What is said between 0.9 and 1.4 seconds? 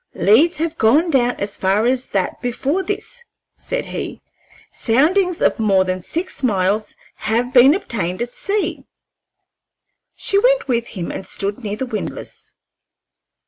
down